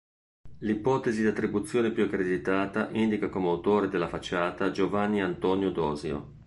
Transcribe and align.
L'ipotesi 0.61 1.21
di 1.21 1.27
attribuzione 1.27 1.91
più 1.91 2.05
accreditata 2.05 2.89
indica 2.93 3.29
come 3.29 3.49
autore 3.49 3.87
della 3.87 4.07
facciata 4.07 4.71
Giovanni 4.71 5.21
Antonio 5.21 5.69
Dosio. 5.69 6.39